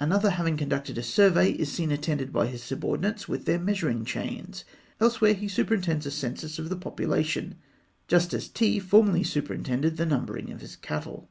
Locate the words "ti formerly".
8.48-9.24